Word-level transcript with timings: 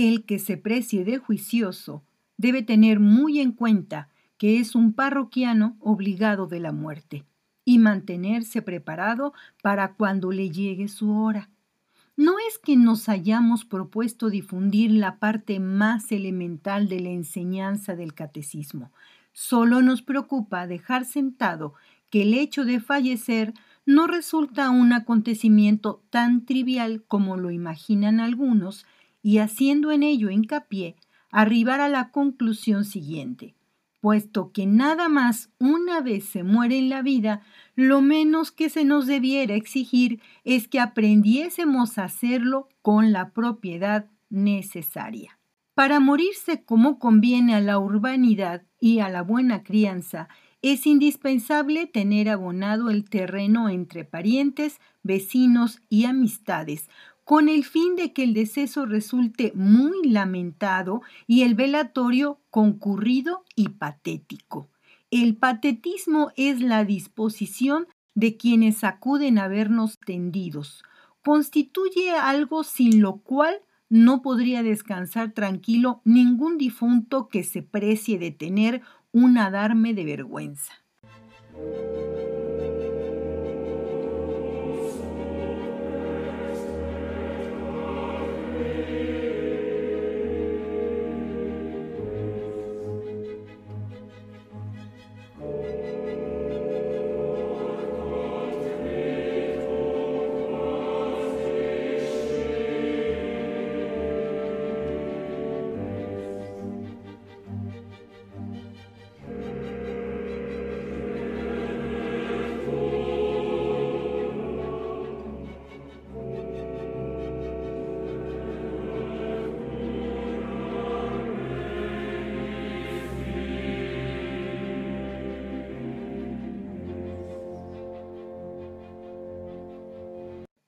Aquel 0.00 0.24
que 0.24 0.38
se 0.38 0.56
precie 0.56 1.04
de 1.04 1.18
juicioso 1.18 2.02
debe 2.38 2.62
tener 2.62 3.00
muy 3.00 3.38
en 3.38 3.52
cuenta 3.52 4.08
que 4.38 4.58
es 4.58 4.74
un 4.74 4.94
parroquiano 4.94 5.76
obligado 5.78 6.46
de 6.46 6.58
la 6.58 6.72
muerte 6.72 7.26
y 7.66 7.78
mantenerse 7.78 8.62
preparado 8.62 9.34
para 9.62 9.92
cuando 9.92 10.32
le 10.32 10.48
llegue 10.48 10.88
su 10.88 11.14
hora. 11.14 11.50
No 12.16 12.32
es 12.48 12.58
que 12.58 12.78
nos 12.78 13.10
hayamos 13.10 13.66
propuesto 13.66 14.30
difundir 14.30 14.90
la 14.90 15.18
parte 15.18 15.60
más 15.60 16.12
elemental 16.12 16.88
de 16.88 17.00
la 17.00 17.10
enseñanza 17.10 17.94
del 17.94 18.14
catecismo, 18.14 18.92
solo 19.34 19.82
nos 19.82 20.00
preocupa 20.00 20.66
dejar 20.66 21.04
sentado 21.04 21.74
que 22.08 22.22
el 22.22 22.32
hecho 22.32 22.64
de 22.64 22.80
fallecer 22.80 23.52
no 23.84 24.06
resulta 24.06 24.70
un 24.70 24.94
acontecimiento 24.94 26.02
tan 26.08 26.46
trivial 26.46 27.04
como 27.06 27.36
lo 27.36 27.50
imaginan 27.50 28.18
algunos 28.18 28.86
y 29.22 29.38
haciendo 29.38 29.92
en 29.92 30.02
ello 30.02 30.30
hincapié, 30.30 30.96
arribar 31.30 31.80
a 31.80 31.88
la 31.88 32.10
conclusión 32.10 32.84
siguiente. 32.84 33.54
Puesto 34.00 34.50
que 34.52 34.66
nada 34.66 35.08
más 35.08 35.50
una 35.58 36.00
vez 36.00 36.24
se 36.24 36.42
muere 36.42 36.78
en 36.78 36.88
la 36.88 37.02
vida, 37.02 37.42
lo 37.74 38.00
menos 38.00 38.50
que 38.50 38.70
se 38.70 38.84
nos 38.84 39.06
debiera 39.06 39.54
exigir 39.54 40.22
es 40.44 40.68
que 40.68 40.80
aprendiésemos 40.80 41.98
a 41.98 42.04
hacerlo 42.04 42.68
con 42.80 43.12
la 43.12 43.30
propiedad 43.30 44.06
necesaria. 44.30 45.38
Para 45.74 46.00
morirse 46.00 46.64
como 46.64 46.98
conviene 46.98 47.54
a 47.54 47.60
la 47.60 47.78
urbanidad 47.78 48.62
y 48.80 49.00
a 49.00 49.08
la 49.08 49.22
buena 49.22 49.62
crianza, 49.62 50.28
es 50.62 50.86
indispensable 50.86 51.86
tener 51.86 52.28
abonado 52.28 52.90
el 52.90 53.08
terreno 53.08 53.70
entre 53.70 54.04
parientes, 54.04 54.78
vecinos 55.02 55.80
y 55.88 56.04
amistades, 56.04 56.90
con 57.30 57.48
el 57.48 57.64
fin 57.64 57.94
de 57.94 58.12
que 58.12 58.24
el 58.24 58.34
deceso 58.34 58.86
resulte 58.86 59.52
muy 59.54 60.02
lamentado 60.02 61.00
y 61.28 61.42
el 61.42 61.54
velatorio 61.54 62.40
concurrido 62.50 63.44
y 63.54 63.68
patético. 63.68 64.68
El 65.12 65.36
patetismo 65.36 66.32
es 66.34 66.60
la 66.60 66.84
disposición 66.84 67.86
de 68.16 68.36
quienes 68.36 68.82
acuden 68.82 69.38
a 69.38 69.46
vernos 69.46 70.00
tendidos. 70.04 70.82
Constituye 71.22 72.10
algo 72.10 72.64
sin 72.64 73.00
lo 73.00 73.18
cual 73.18 73.60
no 73.88 74.22
podría 74.22 74.64
descansar 74.64 75.30
tranquilo 75.30 76.00
ningún 76.04 76.58
difunto 76.58 77.28
que 77.28 77.44
se 77.44 77.62
precie 77.62 78.18
de 78.18 78.32
tener 78.32 78.82
un 79.12 79.38
adarme 79.38 79.94
de 79.94 80.04
vergüenza. 80.04 80.72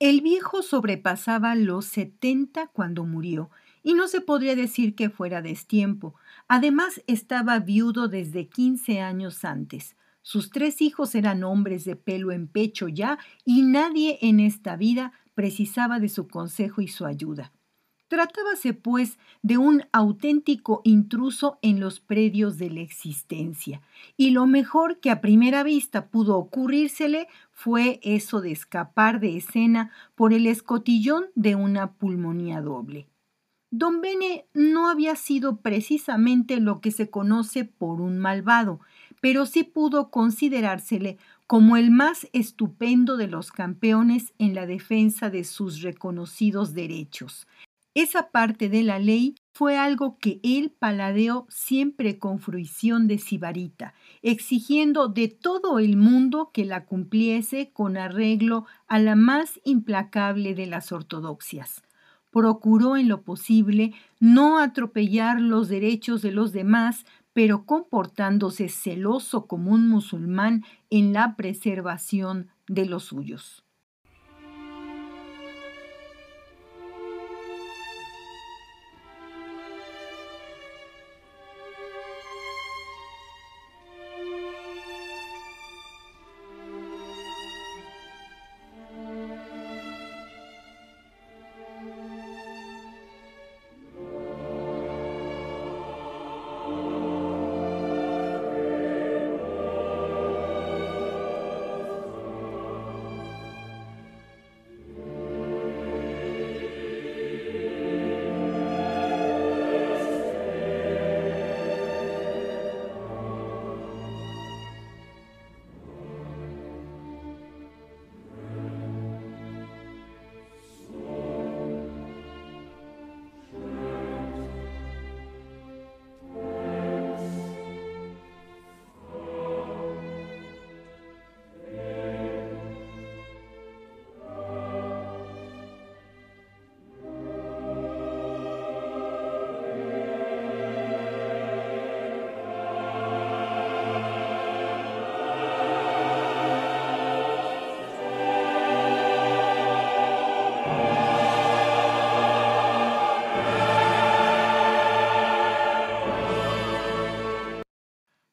El 0.00 0.20
viejo 0.20 0.62
sobrepasaba 0.62 1.56
los 1.56 1.84
setenta 1.84 2.68
cuando 2.68 3.04
murió, 3.04 3.50
y 3.82 3.94
no 3.94 4.06
se 4.06 4.20
podría 4.20 4.54
decir 4.54 4.94
que 4.94 5.10
fuera 5.10 5.42
destiempo. 5.42 6.14
Además, 6.46 7.02
estaba 7.08 7.58
viudo 7.58 8.06
desde 8.06 8.48
quince 8.48 9.00
años 9.00 9.44
antes. 9.44 9.96
Sus 10.22 10.50
tres 10.50 10.82
hijos 10.82 11.16
eran 11.16 11.42
hombres 11.42 11.84
de 11.84 11.96
pelo 11.96 12.30
en 12.30 12.46
pecho 12.46 12.86
ya, 12.86 13.18
y 13.44 13.62
nadie 13.62 14.18
en 14.22 14.38
esta 14.38 14.76
vida 14.76 15.12
precisaba 15.34 15.98
de 15.98 16.08
su 16.08 16.28
consejo 16.28 16.80
y 16.80 16.86
su 16.86 17.04
ayuda. 17.04 17.52
Tratábase, 18.08 18.72
pues, 18.72 19.18
de 19.42 19.58
un 19.58 19.82
auténtico 19.92 20.80
intruso 20.82 21.58
en 21.60 21.78
los 21.78 22.00
predios 22.00 22.56
de 22.56 22.70
la 22.70 22.80
existencia, 22.80 23.82
y 24.16 24.30
lo 24.30 24.46
mejor 24.46 24.98
que 24.98 25.10
a 25.10 25.20
primera 25.20 25.62
vista 25.62 26.06
pudo 26.06 26.38
ocurrírsele 26.38 27.28
fue 27.52 28.00
eso 28.02 28.40
de 28.40 28.52
escapar 28.52 29.20
de 29.20 29.36
escena 29.36 29.90
por 30.14 30.32
el 30.32 30.46
escotillón 30.46 31.26
de 31.34 31.54
una 31.54 31.92
pulmonía 31.92 32.62
doble. 32.62 33.06
Don 33.70 34.00
Bene 34.00 34.46
no 34.54 34.88
había 34.88 35.14
sido 35.14 35.58
precisamente 35.58 36.58
lo 36.58 36.80
que 36.80 36.90
se 36.90 37.10
conoce 37.10 37.66
por 37.66 38.00
un 38.00 38.18
malvado, 38.18 38.80
pero 39.20 39.44
sí 39.44 39.62
pudo 39.64 40.10
considerársele 40.10 41.18
como 41.46 41.76
el 41.76 41.90
más 41.90 42.26
estupendo 42.32 43.18
de 43.18 43.26
los 43.26 43.52
campeones 43.52 44.32
en 44.38 44.54
la 44.54 44.66
defensa 44.66 45.28
de 45.28 45.44
sus 45.44 45.82
reconocidos 45.82 46.72
derechos, 46.72 47.46
esa 47.94 48.30
parte 48.30 48.68
de 48.68 48.82
la 48.82 48.98
ley 48.98 49.34
fue 49.52 49.76
algo 49.76 50.18
que 50.18 50.40
él 50.42 50.72
paladeó 50.78 51.46
siempre 51.48 52.18
con 52.18 52.38
fruición 52.38 53.08
de 53.08 53.18
sibarita, 53.18 53.94
exigiendo 54.22 55.08
de 55.08 55.28
todo 55.28 55.78
el 55.78 55.96
mundo 55.96 56.50
que 56.52 56.64
la 56.64 56.84
cumpliese 56.84 57.72
con 57.72 57.96
arreglo 57.96 58.66
a 58.86 58.98
la 58.98 59.16
más 59.16 59.58
implacable 59.64 60.54
de 60.54 60.66
las 60.66 60.92
ortodoxias. 60.92 61.82
Procuró 62.30 62.96
en 62.96 63.08
lo 63.08 63.22
posible 63.22 63.94
no 64.20 64.58
atropellar 64.58 65.40
los 65.40 65.68
derechos 65.68 66.22
de 66.22 66.30
los 66.30 66.52
demás, 66.52 67.04
pero 67.32 67.64
comportándose 67.64 68.68
celoso 68.68 69.46
como 69.46 69.72
un 69.72 69.88
musulmán 69.88 70.62
en 70.90 71.12
la 71.12 71.36
preservación 71.36 72.48
de 72.68 72.86
los 72.86 73.04
suyos. 73.04 73.64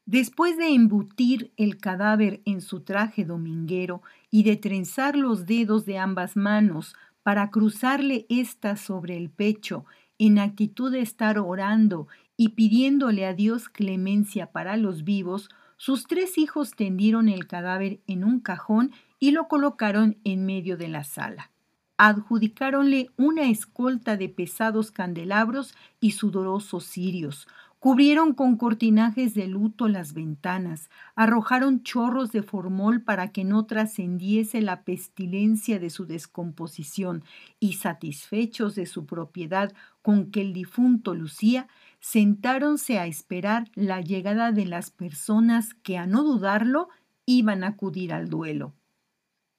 Después 0.05 0.55
de 0.57 0.67
embutir 0.67 1.51
el 1.57 1.77
cadáver 1.77 2.41
en 2.45 2.61
su 2.61 2.81
traje 2.81 3.25
dominguero 3.25 4.03
y 4.29 4.43
de 4.43 4.55
trenzar 4.55 5.15
los 5.15 5.47
dedos 5.47 5.85
de 5.85 5.97
ambas 5.97 6.35
manos 6.35 6.95
para 7.23 7.49
cruzarle 7.49 8.27
ésta 8.29 8.77
sobre 8.77 9.17
el 9.17 9.31
pecho 9.31 9.85
en 10.19 10.37
actitud 10.37 10.91
de 10.91 11.01
estar 11.01 11.39
orando 11.39 12.07
y 12.37 12.49
pidiéndole 12.49 13.25
a 13.25 13.33
Dios 13.33 13.67
clemencia 13.67 14.51
para 14.51 14.77
los 14.77 15.03
vivos, 15.03 15.49
sus 15.77 16.05
tres 16.05 16.37
hijos 16.37 16.75
tendieron 16.75 17.27
el 17.27 17.47
cadáver 17.47 17.99
en 18.05 18.23
un 18.23 18.39
cajón 18.39 18.91
y 19.19 19.31
lo 19.31 19.47
colocaron 19.47 20.17
en 20.23 20.45
medio 20.45 20.77
de 20.77 20.87
la 20.87 21.03
sala. 21.03 21.51
Adjudicáronle 21.97 23.09
una 23.17 23.49
escolta 23.49 24.17
de 24.17 24.29
pesados 24.29 24.91
candelabros 24.91 25.73
y 25.99 26.11
sudorosos 26.11 26.85
cirios, 26.85 27.47
Cubrieron 27.85 28.33
con 28.33 28.57
cortinajes 28.57 29.35
de 29.35 29.45
luto 29.45 29.87
las 29.87 30.15
ventanas, 30.15 30.89
arrojaron 31.13 31.83
chorros 31.83 32.31
de 32.31 32.41
formol 32.41 33.03
para 33.03 33.27
que 33.27 33.43
no 33.43 33.67
trascendiese 33.67 34.59
la 34.61 34.81
pestilencia 34.81 35.77
de 35.77 35.91
su 35.91 36.07
descomposición 36.07 37.23
y 37.59 37.73
satisfechos 37.73 38.73
de 38.73 38.87
su 38.87 39.05
propiedad 39.05 39.71
con 40.01 40.31
que 40.31 40.41
el 40.41 40.51
difunto 40.51 41.13
lucía, 41.13 41.67
sentáronse 41.99 42.97
a 42.97 43.05
esperar 43.05 43.69
la 43.75 44.01
llegada 44.01 44.51
de 44.51 44.65
las 44.65 44.89
personas 44.89 45.75
que, 45.75 45.99
a 45.99 46.07
no 46.07 46.23
dudarlo, 46.23 46.89
iban 47.27 47.63
a 47.63 47.67
acudir 47.67 48.13
al 48.13 48.29
duelo. 48.29 48.73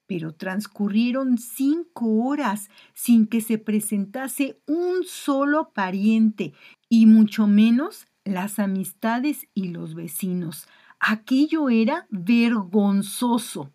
Pero 0.05 0.33
transcurrieron 0.33 1.37
cinco 1.37 2.05
horas 2.25 2.69
sin 2.93 3.25
que 3.27 3.39
se 3.39 3.57
presentase 3.57 4.59
un 4.65 5.05
solo 5.05 5.71
pariente, 5.73 6.53
y 6.89 7.05
mucho 7.05 7.47
menos 7.47 8.07
las 8.27 8.59
amistades 8.59 9.47
y 9.53 9.69
los 9.69 9.95
vecinos. 9.95 10.67
Aquello 10.99 11.69
era 11.69 12.07
vergonzoso. 12.09 13.71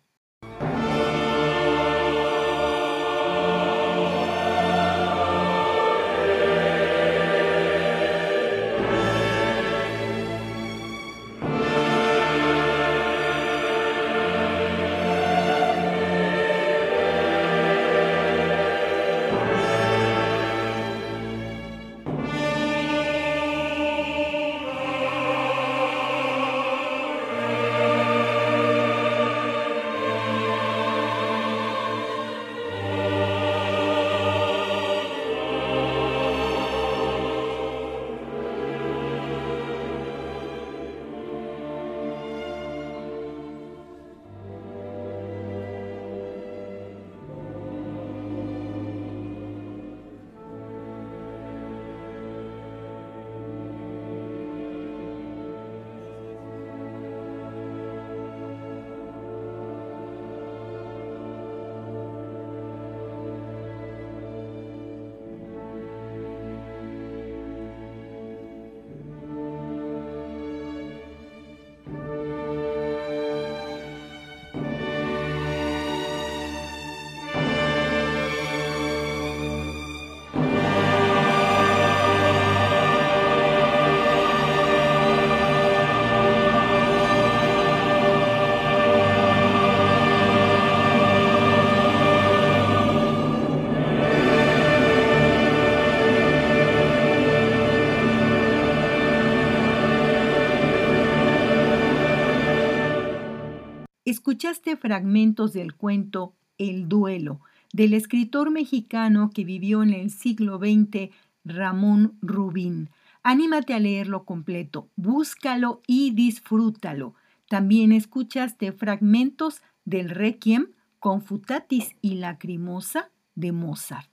Escuchaste 104.13 104.77
fragmentos 104.77 105.53
del 105.53 105.73
cuento 105.73 106.35
El 106.59 106.87
duelo 106.87 107.41
del 107.73 107.95
escritor 107.95 108.51
mexicano 108.51 109.31
que 109.33 109.43
vivió 109.43 109.81
en 109.81 109.91
el 109.91 110.11
siglo 110.11 110.59
XX, 110.59 111.09
Ramón 111.43 112.19
Rubín. 112.21 112.91
Anímate 113.23 113.73
a 113.73 113.79
leerlo 113.79 114.23
completo, 114.23 114.87
búscalo 114.95 115.81
y 115.87 116.11
disfrútalo. 116.11 117.15
También 117.49 117.91
escuchaste 117.91 118.71
fragmentos 118.71 119.63
del 119.83 120.11
Requiem 120.11 120.67
Confutatis 120.99 121.95
y 121.99 122.13
Lacrimosa 122.13 123.09
de 123.33 123.51
Mozart. 123.51 124.11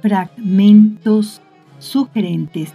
Fragmentos 0.00 1.42
Sugerentes 1.82 2.72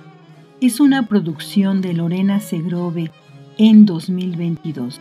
es 0.60 0.82
una 0.82 1.08
producción 1.08 1.82
de 1.82 1.94
Lorena 1.94 2.42
Segrove 2.42 3.10
en 3.58 3.86
2022. 3.86 5.00